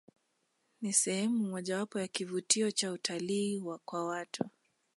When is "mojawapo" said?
1.49-1.99